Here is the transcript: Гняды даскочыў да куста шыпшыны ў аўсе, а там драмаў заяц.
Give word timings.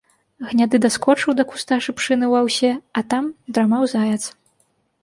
Гняды 0.53 0.79
даскочыў 0.85 1.35
да 1.39 1.43
куста 1.51 1.79
шыпшыны 1.89 2.25
ў 2.31 2.33
аўсе, 2.45 2.71
а 2.99 3.05
там 3.15 3.23
драмаў 3.53 3.91
заяц. 3.95 4.23